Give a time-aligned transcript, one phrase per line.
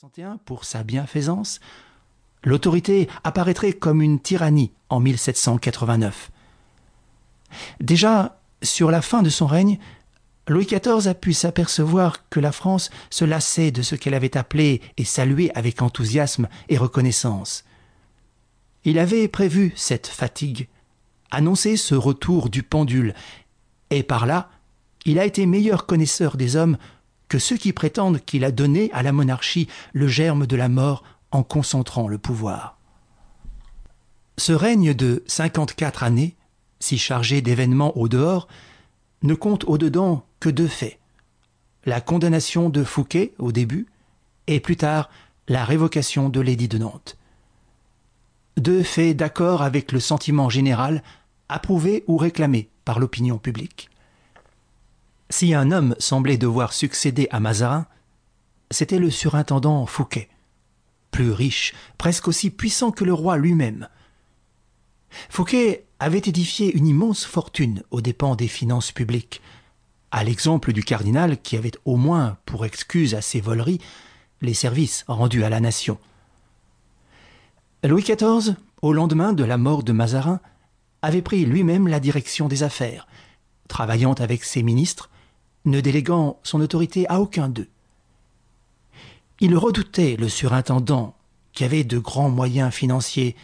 [0.00, 1.58] 61 pour sa bienfaisance,
[2.44, 6.30] l'autorité apparaîtrait comme une tyrannie en 1789.
[7.80, 9.80] Déjà, sur la fin de son règne,
[10.46, 14.82] Louis XIV a pu s'apercevoir que la France se lassait de ce qu'elle avait appelé
[14.98, 17.64] et salué avec enthousiasme et reconnaissance.
[18.84, 20.68] Il avait prévu cette fatigue,
[21.32, 23.14] annoncé ce retour du pendule,
[23.90, 24.48] et par là,
[25.06, 26.78] il a été meilleur connaisseur des hommes
[27.28, 31.04] que ceux qui prétendent qu'il a donné à la monarchie le germe de la mort
[31.30, 32.78] en concentrant le pouvoir.
[34.38, 36.36] Ce règne de cinquante-quatre années,
[36.80, 38.48] si chargé d'événements au dehors,
[39.22, 40.98] ne compte au dedans que deux faits.
[41.84, 43.86] La condamnation de Fouquet au début,
[44.46, 45.10] et plus tard
[45.48, 47.16] la révocation de l'édit de Nantes.
[48.56, 51.02] Deux faits d'accord avec le sentiment général,
[51.48, 53.90] approuvé ou réclamé par l'opinion publique.
[55.30, 57.86] Si un homme semblait devoir succéder à Mazarin,
[58.70, 60.28] c'était le surintendant Fouquet,
[61.10, 63.88] plus riche, presque aussi puissant que le roi lui-même.
[65.28, 69.42] Fouquet avait édifié une immense fortune aux dépens des finances publiques,
[70.10, 73.80] à l'exemple du cardinal qui avait au moins pour excuse à ses voleries
[74.40, 75.98] les services rendus à la nation.
[77.84, 80.40] Louis XIV, au lendemain de la mort de Mazarin,
[81.02, 83.06] avait pris lui-même la direction des affaires,
[83.68, 85.10] travaillant avec ses ministres,
[85.70, 87.68] ne déléguant son autorité à aucun d'eux.
[89.40, 91.14] Il redoutait le surintendant,
[91.52, 93.36] qui avait de grands moyens financiers,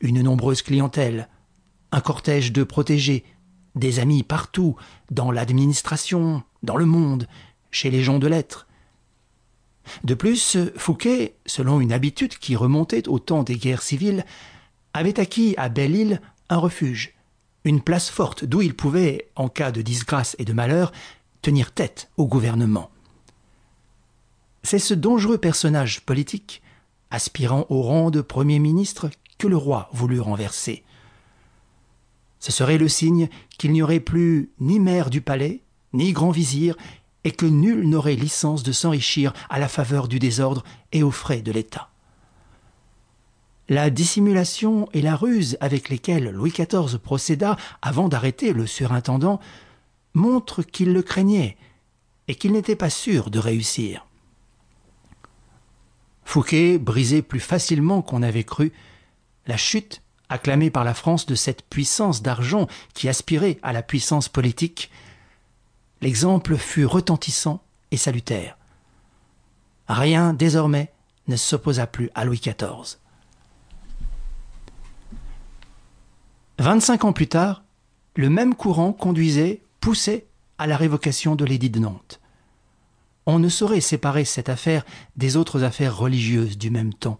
[0.00, 1.28] une nombreuse clientèle,
[1.90, 3.24] un cortège de protégés,
[3.74, 4.76] des amis partout,
[5.10, 7.26] dans l'administration, dans le monde,
[7.70, 8.66] chez les gens de lettres.
[10.04, 14.24] De plus, Fouquet, selon une habitude qui remontait au temps des guerres civiles,
[14.94, 17.14] avait acquis à Belle-Île un refuge,
[17.64, 20.92] une place forte d'où il pouvait, en cas de disgrâce et de malheur,
[21.42, 22.90] tenir tête au gouvernement.
[24.62, 26.62] C'est ce dangereux personnage politique,
[27.10, 30.84] aspirant au rang de Premier ministre, que le roi voulut renverser.
[32.38, 36.76] Ce serait le signe qu'il n'y aurait plus ni maire du palais, ni grand vizir,
[37.24, 41.42] et que nul n'aurait licence de s'enrichir à la faveur du désordre et aux frais
[41.42, 41.88] de l'État.
[43.68, 49.40] La dissimulation et la ruse avec lesquelles Louis XIV procéda avant d'arrêter le surintendant
[50.14, 51.56] montre qu'il le craignait
[52.28, 54.06] et qu'il n'était pas sûr de réussir.
[56.24, 58.72] Fouquet brisait plus facilement qu'on avait cru
[59.46, 64.28] la chute acclamée par la France de cette puissance d'argent qui aspirait à la puissance
[64.28, 64.90] politique.
[66.00, 68.56] L'exemple fut retentissant et salutaire.
[69.88, 70.90] Rien désormais
[71.28, 72.98] ne s'opposa plus à Louis XIV.
[76.58, 77.62] Vingt-cinq ans plus tard,
[78.14, 80.26] le même courant conduisait poussait
[80.58, 82.20] à la révocation de l'édit de Nantes.
[83.26, 87.18] On ne saurait séparer cette affaire des autres affaires religieuses du même temps.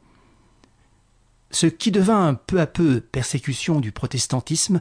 [1.51, 4.81] Ce qui devint peu à peu persécution du protestantisme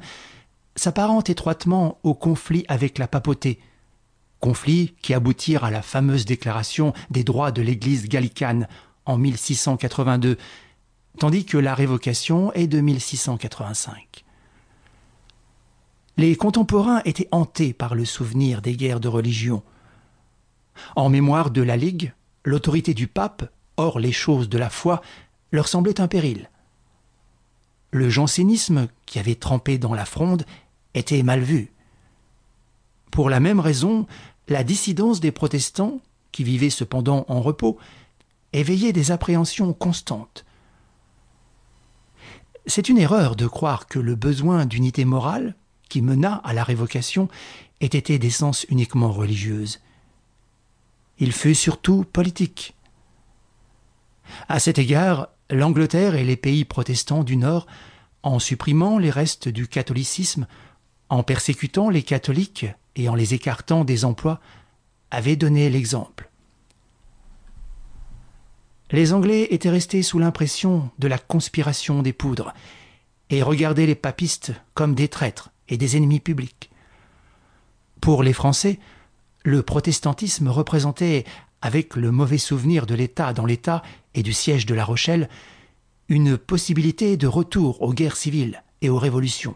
[0.75, 3.59] s'apparente étroitement au conflit avec la papauté,
[4.40, 8.68] conflit qui aboutirent à la fameuse déclaration des droits de l'Église gallicane
[9.06, 10.38] en 1682,
[11.18, 14.21] tandis que la révocation est de 1685.
[16.17, 19.63] Les contemporains étaient hantés par le souvenir des guerres de religion.
[20.95, 22.13] En mémoire de la Ligue,
[22.44, 25.01] l'autorité du pape, hors les choses de la foi,
[25.51, 26.49] leur semblait un péril.
[27.91, 30.45] Le jansénisme, qui avait trempé dans la fronde,
[30.94, 31.72] était mal vu.
[33.11, 34.07] Pour la même raison,
[34.47, 35.99] la dissidence des protestants,
[36.31, 37.78] qui vivaient cependant en repos,
[38.53, 40.45] éveillait des appréhensions constantes.
[42.66, 45.55] C'est une erreur de croire que le besoin d'unité morale,
[45.91, 47.28] qui mena à la révocation
[47.81, 49.81] ait été d'essence uniquement religieuse.
[51.18, 52.75] Il fut surtout politique.
[54.47, 57.68] À cet égard, l'Angleterre et les pays protestants du Nord,
[58.24, 60.47] en supprimant les restes du catholicisme,
[61.09, 64.40] en persécutant les catholiques et en les écartant des emplois,
[65.12, 66.29] avaient donné l'exemple.
[68.91, 72.53] Les Anglais étaient restés sous l'impression de la conspiration des poudres
[73.29, 76.70] et regardaient les papistes comme des traîtres et des ennemis publics.
[78.00, 78.78] Pour les Français,
[79.44, 81.23] le protestantisme représentait,
[81.64, 83.82] avec le mauvais souvenir de l'État dans l'État
[84.14, 85.29] et du siège de La Rochelle,
[86.09, 89.56] une possibilité de retour aux guerres civiles et aux révolutions.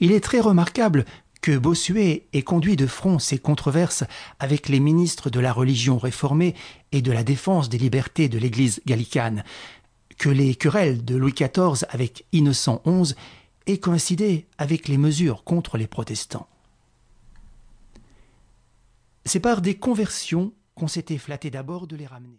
[0.00, 1.04] Il est très remarquable
[1.42, 4.04] que Bossuet ait conduit de front ces controverses
[4.40, 6.54] avec les ministres de la religion réformée
[6.92, 9.44] et de la défense des libertés de l'Église gallicane,
[10.18, 13.14] que les querelles de Louis XIV avec Innocent XI
[13.66, 16.48] et coïncidé avec les mesures contre les protestants.
[19.24, 22.34] C'est par des conversions qu'on s'était flatté d'abord de les ramener.